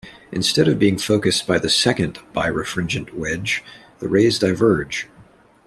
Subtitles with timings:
[0.31, 3.63] Instead of being focused by the second birefringent wedge,
[3.99, 5.05] the rays diverge.